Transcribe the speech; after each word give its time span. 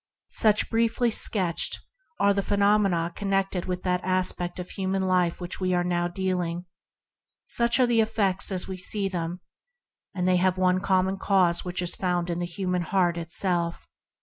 Such, 0.31 0.71
briefly 0.71 1.11
sketched, 1.11 1.79
are 2.19 2.33
the 2.33 2.41
phenomena 2.41 3.13
connected 3.15 3.65
with 3.65 3.83
that 3.83 4.03
aspect 4.03 4.57
of 4.57 4.71
human 4.71 5.03
life 5.03 5.33
with 5.39 5.41
which 5.41 5.59
we 5.59 5.75
are 5.75 5.83
now 5.83 6.07
dealing; 6.07 6.65
such 7.45 7.79
are 7.79 7.85
the 7.85 8.01
effects 8.01 8.51
as 8.51 8.67
we 8.67 8.77
see 8.77 9.07
them; 9.07 9.41
and 10.15 10.27
they 10.27 10.37
have 10.37 10.57
one 10.57 10.79
common 10.79 11.19
cause 11.19 11.61
that 11.61 11.79
is 11.83 11.93
found 11.95 12.31
in 12.31 12.39
the 12.39 12.47
human 12.47 12.81
heart 12.81 13.15
itself. 13.15 13.85